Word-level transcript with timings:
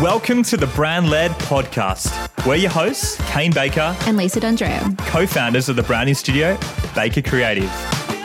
Welcome 0.00 0.42
to 0.44 0.56
the 0.56 0.66
Brand 0.68 1.10
Led 1.10 1.30
Podcast. 1.32 2.46
We're 2.46 2.54
your 2.54 2.70
hosts, 2.70 3.18
Kane 3.30 3.52
Baker, 3.52 3.94
and 4.06 4.16
Lisa 4.16 4.40
D'Andrea, 4.40 4.94
co 5.00 5.26
founders 5.26 5.68
of 5.68 5.76
the 5.76 5.82
branding 5.82 6.14
studio, 6.14 6.58
Baker 6.94 7.20
Creative. 7.20 7.70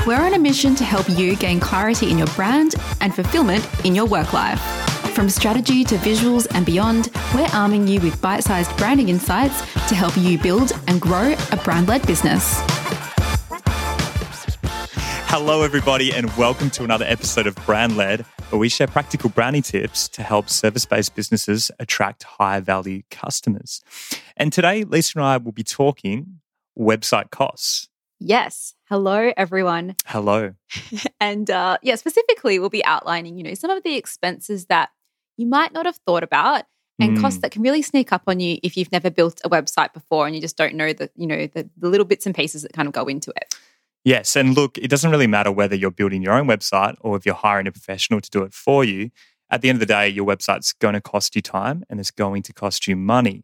We're 0.08 0.22
on 0.22 0.36
a 0.36 0.40
mission 0.40 0.76
to 0.76 0.86
help 0.86 1.10
you 1.10 1.36
gain 1.36 1.60
clarity 1.60 2.10
in 2.10 2.18
your 2.18 2.28
brand 2.28 2.76
and 3.02 3.14
fulfillment 3.14 3.68
in 3.84 3.94
your 3.94 4.06
work 4.06 4.32
life. 4.32 4.62
From 5.14 5.30
strategy 5.30 5.84
to 5.84 5.96
visuals 5.98 6.48
and 6.52 6.66
beyond, 6.66 7.10
we're 7.34 7.50
arming 7.52 7.90
you 7.90 8.00
with 8.00 8.22
bite 8.22 8.46
sized 8.46 8.76
branding 8.78 9.10
insights 9.10 9.60
to 9.90 9.96
help 9.96 10.16
you 10.16 10.38
build 10.38 10.72
and 10.88 11.02
grow 11.02 11.36
a 11.52 11.58
brand 11.58 11.90
led 11.90 12.08
business. 12.08 12.62
Hello, 15.38 15.64
everybody, 15.64 16.14
and 16.14 16.34
welcome 16.38 16.70
to 16.70 16.86
another 16.86 17.04
episode 17.04 17.46
of 17.46 17.56
Brand 17.66 17.98
Led, 17.98 18.22
where 18.52 18.58
we 18.58 18.70
share 18.70 18.88
practical 18.88 19.30
branding 19.30 19.64
tips 19.64 20.08
to 20.08 20.24
help 20.24 20.50
service 20.50 20.86
based 20.86 21.14
businesses 21.14 21.70
attract 21.78 22.24
high 22.24 22.62
value 22.62 23.02
customers. 23.12 23.82
And 24.38 24.54
today, 24.54 24.86
Lisa 24.86 25.20
and 25.20 25.26
I 25.26 25.36
will 25.36 25.52
be 25.52 25.62
talking 25.62 26.40
website 26.80 27.32
costs. 27.32 27.90
Yes. 28.18 28.76
Hello, 28.88 29.34
everyone. 29.36 29.98
Hello. 30.06 30.54
and 31.20 31.52
uh, 31.52 31.80
yeah, 31.82 31.96
specifically, 31.96 32.58
we'll 32.58 32.70
be 32.70 32.86
outlining, 32.86 33.38
you 33.38 33.44
know, 33.44 33.56
some 33.56 33.72
of 33.72 33.84
the 33.84 33.98
expenses 33.98 34.68
that 34.68 34.92
you 35.36 35.48
might 35.48 35.74
not 35.74 35.86
have 35.86 35.98
thought 36.08 36.24
about 36.24 36.64
and 36.98 37.18
mm. 37.18 37.22
costs 37.22 37.42
that 37.42 37.52
can 37.52 37.62
really 37.62 37.82
sneak 37.82 38.14
up 38.14 38.24
on 38.28 38.40
you 38.40 38.58
if 38.64 38.78
you've 38.78 38.94
never 38.94 39.10
built 39.10 39.42
a 39.44 39.50
website 39.50 39.92
before 39.92 40.28
and 40.28 40.34
you 40.34 40.40
just 40.40 40.56
don't 40.56 40.76
know 40.76 40.94
the, 40.94 41.12
you 41.18 41.28
know, 41.28 41.46
the, 41.48 41.70
the 41.76 41.90
little 41.90 42.06
bits 42.06 42.26
and 42.26 42.34
pieces 42.34 42.62
that 42.62 42.72
kind 42.72 42.88
of 42.88 42.94
go 42.94 43.04
into 43.08 43.34
it. 43.36 43.54
Yes. 44.06 44.36
And 44.36 44.56
look, 44.56 44.78
it 44.78 44.88
doesn't 44.88 45.10
really 45.10 45.28
matter 45.28 45.52
whether 45.52 45.76
you're 45.76 45.92
building 45.92 46.22
your 46.22 46.34
own 46.34 46.48
website 46.48 46.96
or 47.02 47.18
if 47.18 47.26
you're 47.26 47.36
hiring 47.36 47.68
a 47.68 47.72
professional 47.72 48.22
to 48.22 48.30
do 48.30 48.44
it 48.44 48.54
for 48.54 48.84
you. 48.84 49.10
At 49.50 49.62
the 49.62 49.70
end 49.70 49.78
of 49.78 49.80
the 49.80 49.88
day, 49.88 50.08
your 50.08 50.26
website's 50.26 50.74
going 50.74 50.94
to 50.94 51.02
cost 51.02 51.36
you 51.36 51.42
time 51.42 51.84
and 51.90 52.00
it's 52.00 52.12
going 52.12 52.44
to 52.44 52.54
cost 52.54 52.88
you 52.88 52.96
money. 52.96 53.44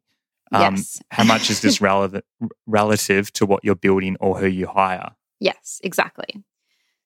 Um, 0.54 0.76
yes. 0.76 1.02
how 1.12 1.24
much 1.24 1.50
is 1.50 1.62
this 1.62 1.80
relevant 1.82 2.26
relative 2.68 3.32
to 3.34 3.46
what 3.46 3.64
you're 3.64 3.76
building 3.76 4.18
or 4.20 4.38
who 4.38 4.48
you 4.48 4.68
hire? 4.68 5.12
Yes, 5.40 5.80
exactly. 5.84 6.44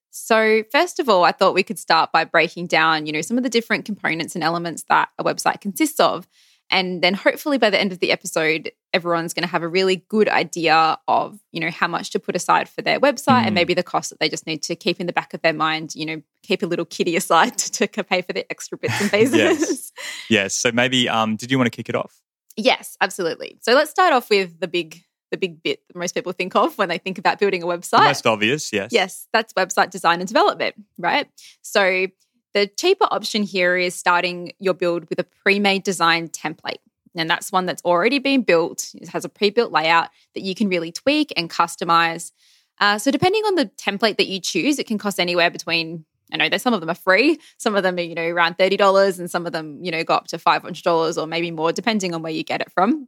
So, 0.10 0.64
first 0.72 1.00
of 1.00 1.10
all, 1.10 1.24
I 1.24 1.32
thought 1.32 1.54
we 1.54 1.62
could 1.62 1.78
start 1.78 2.12
by 2.12 2.24
breaking 2.24 2.68
down, 2.68 3.06
you 3.06 3.12
know, 3.12 3.22
some 3.22 3.38
of 3.38 3.44
the 3.44 3.50
different 3.50 3.86
components 3.86 4.34
and 4.34 4.44
elements 4.44 4.84
that 4.90 5.10
a 5.20 5.24
website 5.24 5.62
consists 5.62 6.00
of 6.00 6.28
and 6.72 7.02
then 7.02 7.14
hopefully 7.14 7.58
by 7.58 7.70
the 7.70 7.80
end 7.80 7.92
of 7.92 8.00
the 8.00 8.12
episode, 8.12 8.72
everyone's 8.94 9.34
going 9.34 9.44
to 9.44 9.50
have 9.50 9.62
a 9.62 9.68
really 9.68 9.98
good 10.10 10.28
idea 10.28 10.98
of, 11.08 11.40
you 11.52 11.60
know, 11.60 11.70
how 11.70 11.88
much 11.88 12.10
to 12.12 12.20
put 12.20 12.36
aside 12.36 12.68
for 12.68 12.82
their 12.82 13.00
website 13.00 13.44
mm. 13.44 13.48
and 13.48 13.56
maybe 13.56 13.74
the 13.74 13.84
cost 13.84 14.10
that 14.10 14.20
they 14.20 14.30
just 14.30 14.48
need 14.48 14.64
to 14.64 14.76
keep 14.76 15.00
in 15.00 15.06
the 15.06 15.14
back 15.14 15.34
of 15.34 15.42
their 15.42 15.54
mind, 15.54 15.94
you 15.96 16.06
know, 16.06 16.22
keep 16.44 16.64
a 16.64 16.66
little 16.66 16.86
kitty 16.86 17.16
aside 17.16 17.58
to, 17.58 17.88
to 17.88 18.04
pay 18.04 18.22
for 18.22 18.34
the 18.34 18.50
extra 18.52 18.78
bits 18.78 19.00
and 19.00 19.12
pieces. 19.12 19.36
yes. 19.36 19.92
yes. 20.30 20.56
So 20.56 20.72
maybe, 20.72 21.08
um, 21.08 21.36
did 21.36 21.52
you 21.52 21.58
want 21.58 21.68
to 21.72 21.76
kick 21.76 21.90
it 21.90 21.96
off? 21.96 22.22
Yes, 22.58 22.98
absolutely. 23.02 23.58
So 23.62 23.74
let's 23.74 23.92
start 23.92 24.14
off 24.14 24.30
with 24.30 24.60
the 24.60 24.68
big 24.68 25.04
the 25.32 25.38
big 25.38 25.62
bit 25.64 25.82
that 25.88 25.98
most 25.98 26.14
people 26.14 26.32
think 26.32 26.56
of 26.56 26.78
when 26.78 26.88
they 26.88 27.00
think 27.00 27.18
about 27.18 27.40
building 27.40 27.64
a 27.64 27.66
website. 27.66 27.98
The 27.98 28.04
most 28.04 28.28
obvious, 28.28 28.72
yes. 28.72 28.90
Yes, 28.92 29.28
that's 29.34 29.54
website 29.54 29.90
design 29.90 30.20
and 30.20 30.28
development, 30.28 30.76
right? 30.98 31.28
So 31.62 32.08
the 32.56 32.68
cheaper 32.68 33.06
option 33.12 33.44
here 33.44 33.76
is 33.76 33.94
starting 33.94 34.54
your 34.60 34.74
build 34.74 35.10
with 35.10 35.20
a 35.20 35.26
pre 35.26 35.60
made 35.60 35.84
design 35.84 36.30
template. 36.30 36.80
And 37.14 37.30
that's 37.30 37.52
one 37.52 37.66
that's 37.66 37.84
already 37.84 38.20
been 38.20 38.42
built, 38.44 38.92
it 38.96 39.10
has 39.10 39.26
a 39.26 39.30
pre 39.30 39.50
built 39.50 39.72
layout 39.72 40.10
that 40.34 40.42
you 40.42 40.56
can 40.56 40.70
really 40.70 40.92
tweak 40.92 41.34
and 41.38 41.50
customize. 41.50 42.32
Uh, 42.80 42.98
so, 42.98 43.12
depending 43.12 43.44
on 43.44 43.56
the 43.56 43.66
template 43.78 44.18
that 44.18 44.28
you 44.28 44.40
choose, 44.40 44.80
it 44.80 44.88
can 44.88 44.98
cost 44.98 45.20
anywhere 45.20 45.52
between 45.52 46.06
I 46.32 46.38
know 46.38 46.50
there's 46.50 46.62
some 46.62 46.74
of 46.74 46.80
them 46.80 46.90
are 46.90 46.96
free, 46.96 47.40
some 47.58 47.76
of 47.76 47.84
them 47.84 47.98
are, 47.98 48.02
you 48.02 48.16
know, 48.16 48.26
around 48.26 48.58
$30 48.58 49.20
and 49.20 49.30
some 49.30 49.46
of 49.46 49.52
them, 49.52 49.84
you 49.84 49.92
know, 49.92 50.04
go 50.04 50.16
up 50.16 50.28
to 50.28 50.38
$500 50.38 51.22
or 51.22 51.28
maybe 51.28 51.52
more 51.52 51.72
depending 51.72 52.16
on 52.16 52.24
where 52.24 52.32
you 52.32 52.44
get 52.44 52.62
it 52.62 52.72
from. 52.72 53.08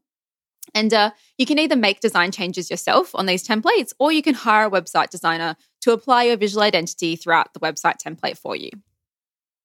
And 0.76 0.94
uh, 0.94 1.12
you 1.38 1.46
can 1.46 1.58
either 1.58 1.76
make 1.76 2.00
design 2.02 2.32
changes 2.32 2.70
yourself 2.70 3.16
on 3.16 3.26
these 3.26 3.48
templates 3.48 3.94
or 3.98 4.12
you 4.12 4.22
can 4.22 4.36
hire 4.36 4.68
a 4.68 4.70
website 4.70 5.10
designer 5.10 5.56
to 5.82 5.94
apply 5.94 6.24
your 6.24 6.38
visual 6.38 6.62
identity 6.62 7.16
throughout 7.16 7.54
the 7.54 7.60
website 7.60 7.96
template 8.04 8.38
for 8.38 8.56
you. 8.56 8.70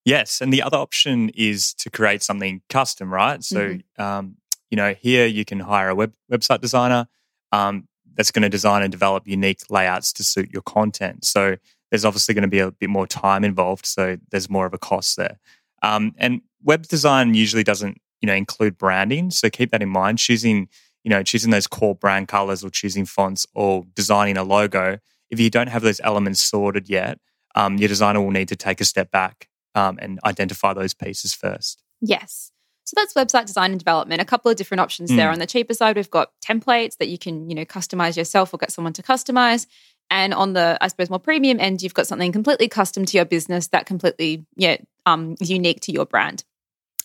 Yes, 0.05 0.41
and 0.41 0.53
the 0.53 0.63
other 0.63 0.77
option 0.77 1.29
is 1.31 1.75
to 1.75 1.91
create 1.91 2.23
something 2.23 2.63
custom, 2.69 3.13
right? 3.13 3.43
So, 3.43 3.69
mm-hmm. 3.69 4.03
um, 4.03 4.37
you 4.71 4.77
know, 4.77 4.95
here 4.95 5.27
you 5.27 5.45
can 5.45 5.61
hire 5.61 5.91
a 5.91 5.95
web 5.95 6.13
website 6.31 6.61
designer 6.61 7.07
um, 7.53 7.87
that's 8.15 8.31
going 8.31 8.43
to 8.43 8.49
design 8.49 8.83
and 8.83 8.91
develop 8.91 9.27
unique 9.27 9.61
layouts 9.71 10.13
to 10.15 10.25
suit 10.25 10.51
your 10.53 10.63
content. 10.63 11.25
So, 11.25 11.57
there's 11.91 12.05
obviously 12.05 12.35
going 12.35 12.43
to 12.43 12.49
be 12.49 12.59
a 12.59 12.71
bit 12.71 12.91
more 12.91 13.07
time 13.07 13.45
involved, 13.45 13.87
so 13.87 14.17
there's 14.31 14.51
more 14.51 14.67
of 14.67 14.75
a 14.75 14.79
cost 14.79 15.17
there. 15.17 15.39
Um, 15.83 16.15
and 16.17 16.41
web 16.63 16.89
design 16.89 17.35
usually 17.35 17.63
doesn't, 17.63 18.01
you 18.21 18.27
know, 18.27 18.35
include 18.35 18.79
branding, 18.79 19.31
so 19.31 19.51
keep 19.51 19.71
that 19.71 19.83
in 19.83 19.91
mind. 19.91 20.19
Choosing, 20.19 20.69
you 21.05 21.11
know, 21.11 21.23
choosing 21.23 21.51
those 21.51 21.67
core 21.67 21.95
brand 21.95 22.29
colors 22.29 22.65
or 22.65 22.71
choosing 22.71 23.05
fonts 23.05 23.47
or 23.55 23.85
designing 23.95 24.37
a 24.37 24.43
logo. 24.43 24.99
If 25.31 25.39
you 25.39 25.51
don't 25.51 25.69
have 25.69 25.83
those 25.83 26.01
elements 26.01 26.41
sorted 26.41 26.89
yet, 26.89 27.19
um, 27.55 27.77
your 27.77 27.89
designer 27.89 28.21
will 28.21 28.31
need 28.31 28.49
to 28.49 28.57
take 28.57 28.81
a 28.81 28.85
step 28.85 29.11
back 29.11 29.49
um, 29.75 29.99
and 30.01 30.21
identify 30.25 30.73
those 30.75 30.95
pieces 30.95 31.35
first. 31.35 31.83
Yes. 32.01 32.51
So 32.85 32.95
that's 32.97 33.15
website 33.15 33.47
design 33.47 33.71
and 33.71 33.79
development. 33.79 34.21
A 34.21 34.25
couple 34.25 34.51
of 34.51 34.57
different 34.57 34.81
options 34.81 35.11
mm. 35.11 35.17
there. 35.17 35.31
On 35.31 35.39
the 35.39 35.47
cheaper 35.47 35.73
side, 35.73 35.97
we've 35.97 36.11
got 36.11 36.33
templates 36.45 36.99
that 36.99 37.09
you 37.09 37.17
can, 37.17 37.49
you 37.49 37.55
know, 37.55 37.65
customize 37.65 38.17
yourself 38.17 38.53
or 38.53 38.59
get 38.59 38.73
someone 38.73 38.93
to 38.95 39.03
customize. 39.03 39.67
And 40.11 40.35
on 40.35 40.53
the, 40.53 40.77
I 40.81 40.89
suppose, 40.89 41.09
more 41.09 41.19
premium 41.19 41.59
end, 41.59 41.81
you've 41.81 41.95
got 41.95 42.07
something 42.07 42.33
completely 42.33 42.69
custom 42.69 43.05
to 43.07 43.17
your 43.17 43.25
business 43.25 43.69
that 43.69 43.87
completely, 43.87 44.47
yeah, 44.57 44.77
um, 45.07 45.37
is 45.41 45.51
unique 45.51 45.81
to 45.83 45.93
your 45.93 46.05
brand. 46.05 46.45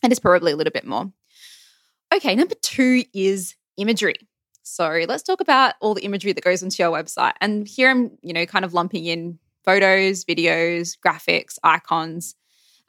And 0.03 0.11
it's 0.11 0.19
probably 0.19 0.51
a 0.51 0.55
little 0.55 0.73
bit 0.73 0.85
more. 0.85 1.11
Okay, 2.13 2.35
number 2.35 2.55
two 2.61 3.03
is 3.13 3.55
imagery. 3.78 4.16
So 4.63 5.05
let's 5.07 5.23
talk 5.23 5.39
about 5.39 5.75
all 5.79 5.94
the 5.94 6.03
imagery 6.03 6.34
that 6.34 6.44
goes 6.44 6.63
into 6.63 6.84
your 6.84 6.91
website. 6.91 7.34
And 7.39 7.67
here 7.67 7.89
I'm, 7.89 8.17
you 8.22 8.34
know, 8.34 8.45
kind 8.45 8.66
of 8.66 8.73
lumping 8.73 9.05
in 9.05 9.39
photos, 9.63 10.25
videos, 10.25 10.97
graphics, 10.99 11.57
icons. 11.63 12.35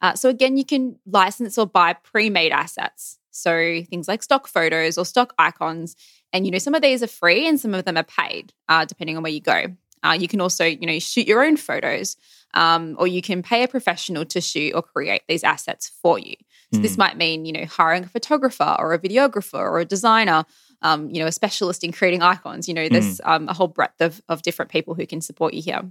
Uh, 0.00 0.14
so 0.14 0.28
again, 0.28 0.56
you 0.56 0.64
can 0.64 0.98
license 1.06 1.58
or 1.58 1.66
buy 1.66 1.92
pre-made 1.92 2.52
assets. 2.52 3.18
So 3.30 3.82
things 3.88 4.08
like 4.08 4.22
stock 4.22 4.46
photos 4.48 4.98
or 4.98 5.04
stock 5.04 5.32
icons. 5.38 5.96
And 6.32 6.44
you 6.44 6.52
know, 6.52 6.58
some 6.58 6.74
of 6.74 6.82
these 6.82 7.02
are 7.02 7.08
free 7.08 7.46
and 7.48 7.58
some 7.58 7.74
of 7.74 7.84
them 7.84 7.96
are 7.96 8.04
paid, 8.04 8.52
uh, 8.68 8.84
depending 8.84 9.16
on 9.16 9.22
where 9.22 9.32
you 9.32 9.40
go. 9.40 9.66
Uh, 10.02 10.16
you 10.18 10.28
can 10.28 10.40
also, 10.40 10.64
you 10.64 10.86
know, 10.86 10.98
shoot 10.98 11.26
your 11.26 11.44
own 11.44 11.56
photos, 11.56 12.16
um, 12.54 12.96
or 12.98 13.06
you 13.06 13.20
can 13.20 13.42
pay 13.42 13.62
a 13.64 13.68
professional 13.68 14.24
to 14.26 14.40
shoot 14.40 14.72
or 14.74 14.82
create 14.82 15.22
these 15.28 15.42
assets 15.44 15.90
for 16.02 16.18
you. 16.18 16.34
So 16.72 16.78
mm. 16.78 16.82
this 16.82 16.94
hmm. 16.94 17.00
might 17.00 17.16
mean, 17.16 17.44
you 17.44 17.52
know, 17.52 17.64
hiring 17.64 18.04
a 18.04 18.08
photographer 18.08 18.76
or 18.78 18.92
a 18.92 18.98
videographer 18.98 19.58
or 19.58 19.80
a 19.80 19.84
designer, 19.84 20.44
um, 20.82 21.10
you 21.10 21.20
know, 21.20 21.26
a 21.26 21.32
specialist 21.32 21.82
in 21.82 21.92
creating 21.92 22.22
icons. 22.22 22.68
You 22.68 22.74
know, 22.74 22.88
there's 22.88 23.18
mm. 23.18 23.28
um, 23.28 23.48
a 23.48 23.54
whole 23.54 23.68
breadth 23.68 24.00
of, 24.00 24.20
of 24.28 24.42
different 24.42 24.70
people 24.70 24.94
who 24.94 25.06
can 25.06 25.20
support 25.20 25.54
you 25.54 25.62
here. 25.62 25.82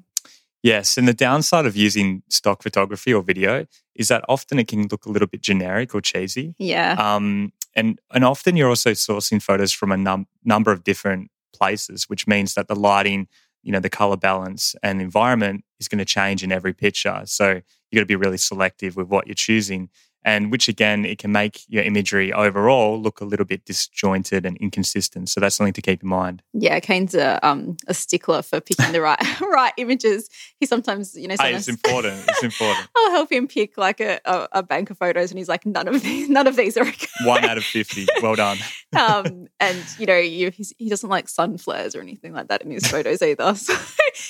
Yes, 0.64 0.98
and 0.98 1.08
the 1.08 1.14
downside 1.14 1.66
of 1.66 1.76
using 1.76 2.24
stock 2.30 2.64
photography 2.64 3.14
or 3.14 3.22
video 3.22 3.66
is 3.96 4.08
that 4.08 4.24
often 4.28 4.60
it 4.60 4.68
can 4.68 4.88
look 4.90 5.06
a 5.06 5.10
little 5.10 5.28
bit 5.28 5.42
generic 5.42 5.94
or 5.94 6.02
cheesy. 6.02 6.56
Yeah. 6.58 6.96
Um, 6.98 7.54
and 7.76 8.00
and 8.12 8.26
often 8.26 8.56
you're 8.56 8.70
also 8.70 8.92
sourcing 8.92 9.42
photos 9.42 9.72
from 9.72 9.92
a 9.92 9.98
num- 9.98 10.28
number 10.44 10.72
of 10.72 10.84
different 10.84 11.30
places, 11.54 12.10
which 12.10 12.28
means 12.28 12.56
that 12.56 12.68
the 12.68 12.76
lighting, 12.76 13.28
you 13.64 13.72
know, 13.72 13.80
the 13.80 13.90
color 13.90 14.18
balance 14.18 14.76
and 14.82 15.02
environment 15.02 15.64
is 15.80 15.88
going 15.88 16.00
to 16.00 16.06
change 16.06 16.44
in 16.44 16.52
every 16.52 16.74
picture. 16.74 17.22
So 17.26 17.62
you've 17.92 18.00
got 18.00 18.02
to 18.02 18.06
be 18.06 18.16
really 18.16 18.38
selective 18.38 18.96
with 18.96 19.08
what 19.08 19.28
you're 19.28 19.36
choosing 19.36 19.90
and 20.28 20.52
which 20.52 20.68
again 20.68 21.06
it 21.06 21.18
can 21.18 21.32
make 21.32 21.64
your 21.70 21.84
imagery 21.84 22.34
overall 22.34 23.02
look 23.02 23.22
a 23.22 23.26
little 23.26 23.46
bit 23.46 23.64
disjointed 23.64 24.46
and 24.46 24.58
inconsistent. 24.58 25.30
So 25.30 25.40
that's 25.40 25.56
something 25.56 25.74
to 25.74 25.82
keep 25.82 26.04
in 26.04 26.10
mind. 26.10 26.44
Yeah 26.54 26.80
kane's 26.82 27.16
a, 27.16 27.40
um, 27.48 27.78
a 27.88 27.94
stickler 27.94 28.42
for 28.42 28.60
picking 28.60 28.92
the 28.92 29.00
right 29.02 29.42
right 29.42 29.74
images. 29.78 30.30
He 30.60 30.66
sometimes 30.66 31.16
you 31.16 31.30
know 31.30 31.36
hey, 31.40 31.56
it's 31.56 31.70
important 31.70 32.22
it's 32.28 32.44
important. 32.44 32.90
I'll 32.98 33.12
help 33.12 33.32
him 33.32 33.48
pick 33.48 33.78
like 33.78 34.02
a, 34.02 34.20
a, 34.26 34.48
a, 34.52 34.64
bank 34.64 34.90
of 34.90 34.98
photos 34.98 35.32
and 35.32 35.38
he's 35.38 35.48
like 35.48 35.66
none 35.66 35.88
of 35.88 36.04
these 36.04 36.30
none 36.38 36.46
of 36.46 36.58
these 36.58 36.76
are 36.76 36.86
okay. 36.86 37.08
one 37.24 37.46
out 37.46 37.58
of 37.58 37.64
50 37.64 38.06
well 38.22 38.36
done. 38.36 38.58
Um, 38.98 39.48
and 39.62 39.82
you 39.98 40.06
know 40.06 40.18
you, 40.18 40.52
he 40.78 40.90
doesn't 40.90 41.10
like 41.10 41.30
sun 41.30 41.58
flares 41.58 41.96
or 41.96 42.02
anything 42.02 42.34
like 42.34 42.50
that 42.50 42.64
in 42.64 42.72
his 42.72 42.86
photos 42.86 43.22
either. 43.22 43.56
So 43.56 43.74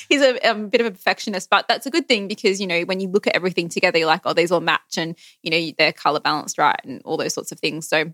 he's 0.09 0.21
a, 0.21 0.37
a 0.43 0.55
bit 0.55 0.81
of 0.81 0.87
a 0.87 0.91
perfectionist 0.91 1.49
but 1.49 1.67
that's 1.67 1.85
a 1.85 1.91
good 1.91 2.07
thing 2.07 2.27
because 2.27 2.59
you 2.61 2.67
know 2.67 2.81
when 2.81 2.99
you 2.99 3.07
look 3.07 3.27
at 3.27 3.35
everything 3.35 3.69
together 3.69 3.97
you're 3.97 4.07
like 4.07 4.21
oh 4.25 4.33
these 4.33 4.51
all 4.51 4.61
match 4.61 4.97
and 4.97 5.15
you 5.43 5.51
know 5.51 5.73
they're 5.77 5.93
color 5.93 6.19
balanced 6.19 6.57
right 6.57 6.79
and 6.83 7.01
all 7.05 7.17
those 7.17 7.33
sorts 7.33 7.51
of 7.51 7.59
things. 7.59 7.87
So 7.87 8.13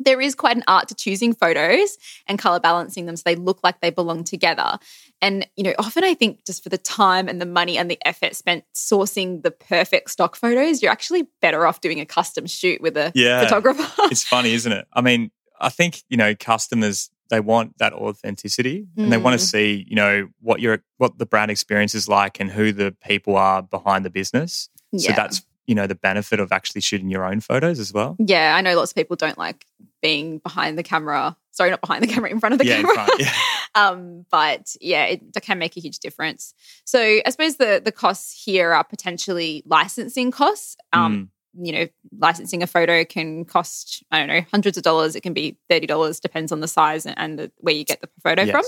there 0.00 0.20
is 0.20 0.34
quite 0.34 0.56
an 0.56 0.64
art 0.66 0.88
to 0.88 0.94
choosing 0.94 1.32
photos 1.32 1.96
and 2.26 2.36
color 2.36 2.58
balancing 2.58 3.06
them 3.06 3.14
so 3.14 3.22
they 3.24 3.36
look 3.36 3.60
like 3.62 3.80
they 3.80 3.90
belong 3.90 4.24
together. 4.24 4.78
And, 5.22 5.48
you 5.56 5.62
know, 5.62 5.72
often 5.78 6.02
I 6.02 6.14
think 6.14 6.44
just 6.44 6.64
for 6.64 6.68
the 6.68 6.78
time 6.78 7.28
and 7.28 7.40
the 7.40 7.46
money 7.46 7.78
and 7.78 7.88
the 7.88 7.98
effort 8.04 8.34
spent 8.34 8.64
sourcing 8.74 9.44
the 9.44 9.52
perfect 9.52 10.10
stock 10.10 10.34
photos, 10.34 10.82
you're 10.82 10.90
actually 10.90 11.28
better 11.40 11.64
off 11.64 11.80
doing 11.80 12.00
a 12.00 12.06
custom 12.06 12.46
shoot 12.46 12.80
with 12.80 12.96
a 12.96 13.12
yeah, 13.14 13.44
photographer. 13.44 13.88
it's 14.10 14.24
funny, 14.24 14.52
isn't 14.54 14.72
it? 14.72 14.86
I 14.92 15.00
mean, 15.00 15.30
I 15.60 15.68
think, 15.68 16.02
you 16.08 16.16
know, 16.16 16.34
customers 16.34 17.10
they 17.30 17.40
want 17.40 17.78
that 17.78 17.92
authenticity 17.92 18.86
mm. 18.96 19.02
and 19.02 19.12
they 19.12 19.16
want 19.16 19.38
to 19.38 19.44
mm. 19.44 19.48
see, 19.48 19.86
you 19.88 19.96
know, 19.96 20.28
what 20.40 20.60
your 20.60 20.82
what 20.98 21.18
the 21.18 21.26
brand 21.26 21.50
experience 21.50 21.94
is 21.94 22.08
like 22.08 22.40
and 22.40 22.50
who 22.50 22.72
the 22.72 22.94
people 23.04 23.36
are 23.36 23.62
behind 23.62 24.04
the 24.04 24.10
business. 24.10 24.68
Yeah. 24.92 25.10
So 25.10 25.16
that's 25.16 25.42
you 25.66 25.74
know 25.74 25.86
the 25.86 25.94
benefit 25.94 26.40
of 26.40 26.52
actually 26.52 26.82
shooting 26.82 27.08
your 27.08 27.24
own 27.24 27.40
photos 27.40 27.78
as 27.78 27.92
well. 27.92 28.16
Yeah, 28.18 28.54
I 28.54 28.60
know 28.60 28.76
lots 28.76 28.92
of 28.92 28.96
people 28.96 29.16
don't 29.16 29.38
like 29.38 29.64
being 30.02 30.38
behind 30.38 30.78
the 30.78 30.82
camera. 30.82 31.36
Sorry, 31.52 31.70
not 31.70 31.80
behind 31.80 32.02
the 32.02 32.08
camera, 32.08 32.30
in 32.30 32.40
front 32.40 32.52
of 32.52 32.58
the 32.58 32.66
Yeah, 32.66 32.82
camera. 32.82 32.94
front, 32.94 33.12
yeah. 33.20 33.32
um, 33.74 34.26
but 34.30 34.76
yeah, 34.80 35.04
it 35.04 35.32
that 35.34 35.42
can 35.42 35.58
make 35.58 35.76
a 35.76 35.80
huge 35.80 35.98
difference. 36.00 36.52
So 36.84 37.00
I 37.24 37.30
suppose 37.30 37.56
the 37.56 37.80
the 37.84 37.92
costs 37.92 38.44
here 38.44 38.72
are 38.72 38.84
potentially 38.84 39.62
licensing 39.66 40.30
costs. 40.30 40.76
Um, 40.92 41.14
Mm. 41.14 41.28
You 41.56 41.72
know, 41.72 41.86
licensing 42.18 42.62
a 42.62 42.66
photo 42.66 43.04
can 43.04 43.44
cost 43.44 44.02
I 44.10 44.18
don't 44.18 44.28
know 44.28 44.42
hundreds 44.50 44.76
of 44.76 44.82
dollars. 44.82 45.14
It 45.14 45.22
can 45.22 45.32
be 45.34 45.56
thirty 45.70 45.86
dollars, 45.86 46.20
depends 46.20 46.52
on 46.52 46.60
the 46.60 46.68
size 46.68 47.06
and, 47.06 47.18
and 47.18 47.38
the, 47.38 47.52
where 47.58 47.74
you 47.74 47.84
get 47.84 48.00
the 48.00 48.08
photo 48.22 48.44
from. 48.46 48.64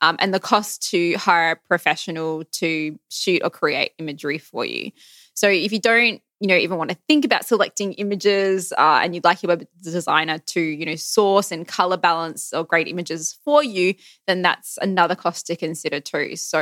Um, 0.00 0.16
and 0.18 0.34
the 0.34 0.40
cost 0.40 0.90
to 0.90 1.14
hire 1.14 1.52
a 1.52 1.56
professional 1.56 2.44
to 2.44 2.98
shoot 3.10 3.42
or 3.44 3.50
create 3.50 3.92
imagery 3.98 4.38
for 4.38 4.64
you. 4.64 4.90
So 5.34 5.48
if 5.48 5.72
you 5.72 5.78
don't, 5.78 6.20
you 6.40 6.48
know, 6.48 6.56
even 6.56 6.78
want 6.78 6.90
to 6.90 6.98
think 7.06 7.24
about 7.24 7.44
selecting 7.44 7.92
images, 7.92 8.72
uh, 8.72 9.00
and 9.02 9.14
you'd 9.14 9.24
like 9.24 9.42
your 9.42 9.48
web 9.48 9.66
designer 9.82 10.38
to, 10.38 10.60
you 10.60 10.86
know, 10.86 10.96
source 10.96 11.52
and 11.52 11.68
color 11.68 11.96
balance 11.96 12.52
or 12.52 12.64
great 12.64 12.88
images 12.88 13.38
for 13.44 13.62
you, 13.62 13.94
then 14.26 14.42
that's 14.42 14.78
another 14.80 15.14
cost 15.14 15.46
to 15.46 15.56
consider 15.56 16.00
too. 16.00 16.36
So. 16.36 16.60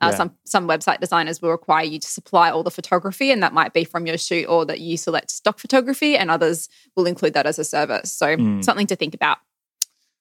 Uh, 0.00 0.08
Yeah. 0.10 0.16
Some 0.16 0.30
some 0.44 0.68
website 0.68 1.00
designers 1.00 1.42
will 1.42 1.50
require 1.50 1.84
you 1.84 1.98
to 1.98 2.08
supply 2.08 2.50
all 2.50 2.62
the 2.62 2.70
photography, 2.70 3.30
and 3.32 3.42
that 3.42 3.52
might 3.52 3.72
be 3.72 3.84
from 3.84 4.06
your 4.06 4.16
shoot, 4.18 4.46
or 4.46 4.64
that 4.66 4.80
you 4.80 4.96
select 4.96 5.30
stock 5.30 5.58
photography, 5.58 6.16
and 6.16 6.30
others 6.30 6.68
will 6.96 7.06
include 7.06 7.34
that 7.34 7.46
as 7.46 7.58
a 7.58 7.64
service. 7.64 8.12
So 8.12 8.36
Mm. 8.36 8.64
something 8.64 8.86
to 8.86 8.96
think 8.96 9.14
about. 9.14 9.38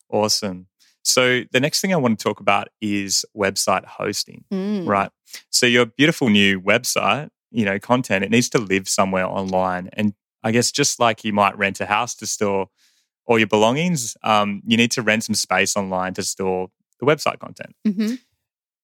Awesome. 0.10 0.68
So 1.04 1.44
the 1.52 1.60
next 1.60 1.82
thing 1.82 1.94
I 1.94 1.98
want 1.98 2.20
to 2.20 2.24
talk 2.24 2.40
about 2.40 2.68
is 2.82 3.26
website 3.36 3.86
hosting. 3.86 4.46
Mm. 4.52 4.88
Right. 4.88 5.12
So 5.50 5.66
your 5.66 5.86
beautiful 5.86 6.30
new 6.30 6.60
website, 6.60 7.30
you 7.52 7.64
know, 7.66 7.80
content, 7.80 8.26
it 8.26 8.32
needs 8.32 8.50
to 8.50 8.58
live 8.58 8.90
somewhere 8.90 9.26
online. 9.26 9.90
And 9.94 10.14
I 10.44 10.52
guess 10.52 10.72
just 10.72 11.00
like 11.00 11.24
you 11.24 11.34
might 11.34 11.58
rent 11.58 11.80
a 11.82 11.86
house 11.86 12.16
to 12.16 12.26
store 12.28 12.68
all 13.26 13.38
your 13.38 13.48
belongings, 13.48 14.16
um, 14.24 14.62
you 14.66 14.78
need 14.78 14.92
to 14.92 15.02
rent 15.02 15.24
some 15.24 15.36
space 15.36 15.76
online 15.78 16.14
to 16.16 16.24
store 16.24 16.70
the 17.00 17.06
website 17.06 17.40
content. 17.40 17.76
hmm 17.86 18.16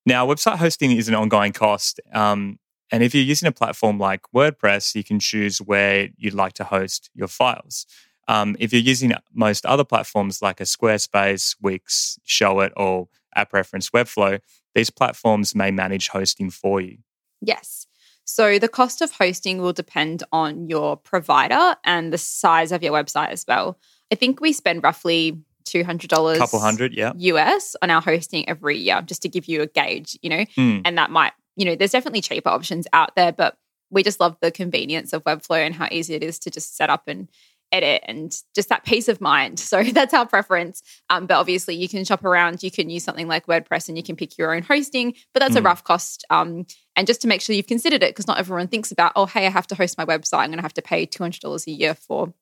Now, 0.05 0.27
website 0.27 0.57
hosting 0.57 0.91
is 0.91 1.07
an 1.07 1.15
ongoing 1.15 1.53
cost. 1.53 1.99
Um, 2.13 2.59
and 2.91 3.01
if 3.01 3.15
you're 3.15 3.23
using 3.23 3.47
a 3.47 3.51
platform 3.51 3.97
like 3.97 4.21
WordPress, 4.35 4.95
you 4.95 5.03
can 5.03 5.19
choose 5.19 5.59
where 5.59 6.09
you'd 6.17 6.33
like 6.33 6.53
to 6.53 6.63
host 6.63 7.09
your 7.13 7.27
files. 7.27 7.85
Um, 8.27 8.55
if 8.59 8.71
you're 8.71 8.81
using 8.81 9.13
most 9.33 9.65
other 9.65 9.83
platforms 9.83 10.41
like 10.41 10.61
a 10.61 10.63
Squarespace, 10.63 11.55
Wix, 11.61 12.19
Showit, 12.27 12.71
or 12.77 13.07
App 13.35 13.53
Reference 13.53 13.89
Webflow, 13.89 14.39
these 14.75 14.89
platforms 14.89 15.55
may 15.55 15.71
manage 15.71 16.09
hosting 16.09 16.49
for 16.49 16.81
you. 16.81 16.97
Yes. 17.41 17.87
So 18.25 18.57
the 18.59 18.69
cost 18.69 19.01
of 19.01 19.11
hosting 19.11 19.57
will 19.57 19.73
depend 19.73 20.23
on 20.31 20.69
your 20.69 20.95
provider 20.95 21.75
and 21.83 22.13
the 22.13 22.17
size 22.17 22.71
of 22.71 22.81
your 22.81 22.93
website 22.93 23.29
as 23.29 23.43
well. 23.47 23.77
I 24.11 24.15
think 24.15 24.39
we 24.39 24.53
spend 24.53 24.83
roughly 24.83 25.39
$200 25.63 26.35
A 26.35 26.37
couple 26.37 26.59
hundred, 26.59 26.93
yeah. 26.93 27.11
US 27.15 27.75
on 27.81 27.89
our 27.89 28.01
hosting 28.01 28.47
every 28.47 28.77
year, 28.77 29.01
just 29.01 29.21
to 29.23 29.29
give 29.29 29.45
you 29.45 29.61
a 29.61 29.67
gauge, 29.67 30.17
you 30.21 30.29
know, 30.29 30.45
Mm, 30.57 30.81
and 30.85 30.97
that 30.97 31.09
might, 31.11 31.33
you 31.55 31.65
know, 31.65 31.75
there's 31.75 31.91
definitely 31.91 32.21
cheaper 32.21 32.49
options 32.49 32.87
out 32.93 33.15
there, 33.15 33.31
but 33.31 33.55
we 33.89 34.03
just 34.03 34.19
love 34.19 34.35
the 34.41 34.51
convenience 34.51 35.13
of 35.13 35.23
Webflow 35.23 35.65
and 35.65 35.75
how 35.75 35.87
easy 35.91 36.15
it 36.15 36.23
is 36.23 36.39
to 36.39 36.49
just 36.49 36.75
set 36.75 36.89
up 36.89 37.03
and 37.07 37.29
edit 37.71 38.03
and 38.07 38.35
just 38.53 38.69
that 38.69 38.83
peace 38.85 39.07
of 39.07 39.19
mind. 39.19 39.59
So 39.73 39.81
that's 39.83 40.13
our 40.13 40.27
preference. 40.27 40.83
Um, 41.09 41.25
but 41.25 41.35
obviously, 41.35 41.75
you 41.75 41.89
can 41.89 42.03
shop 42.05 42.23
around. 42.23 42.61
You 42.61 42.69
can 42.69 42.89
use 42.91 43.03
something 43.03 43.27
like 43.27 43.47
WordPress 43.47 43.87
and 43.87 43.97
you 43.97 44.03
can 44.03 44.15
pick 44.15 44.37
your 44.37 44.53
own 44.55 44.61
hosting, 44.61 45.15
but 45.33 45.39
that's 45.39 45.55
a 45.55 45.61
Mm. 45.61 45.65
rough 45.65 45.83
cost. 45.83 46.23
Um, 46.29 46.65
and 46.95 47.07
just 47.07 47.21
to 47.21 47.27
make 47.27 47.41
sure 47.41 47.55
you've 47.55 47.65
considered 47.67 48.03
it, 48.03 48.11
because 48.11 48.27
not 48.27 48.37
everyone 48.39 48.67
thinks 48.67 48.91
about, 48.91 49.13
oh, 49.15 49.25
hey, 49.25 49.47
I 49.47 49.49
have 49.49 49.65
to 49.67 49.75
host 49.75 49.97
my 49.97 50.05
website. 50.05 50.39
I'm 50.39 50.49
going 50.49 50.57
to 50.57 50.61
have 50.63 50.73
to 50.75 50.81
pay 50.83 51.05
two 51.07 51.23
hundred 51.23 51.41
dollars 51.41 51.65
a 51.67 51.71
year 51.71 51.95
for 51.95 52.33